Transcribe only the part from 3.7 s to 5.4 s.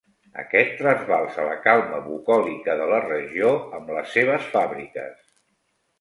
amb les seves fàbriques.